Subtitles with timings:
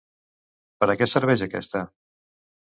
[0.79, 1.85] Per a què serveix aquesta?